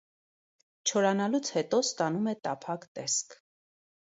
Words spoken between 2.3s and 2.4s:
է